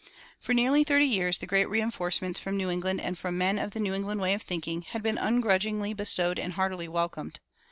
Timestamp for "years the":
1.05-1.45